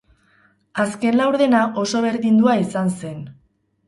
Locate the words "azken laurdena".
0.83-1.59